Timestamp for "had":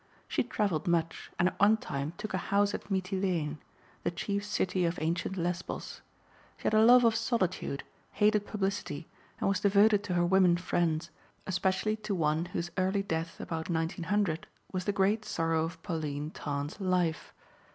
6.63-6.73